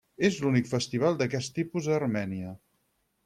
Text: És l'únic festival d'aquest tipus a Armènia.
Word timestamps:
És 0.27 0.37
l'únic 0.43 0.69
festival 0.69 1.19
d'aquest 1.19 1.53
tipus 1.59 1.91
a 1.91 1.95
Armènia. 2.01 2.57